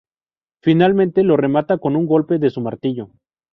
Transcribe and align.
Finalmente 0.63 1.21
lo 1.21 1.37
remata 1.37 1.77
con 1.77 1.95
un 1.95 2.07
golpe 2.07 2.39
de 2.39 2.49
su 2.49 2.59
martillo. 2.59 3.11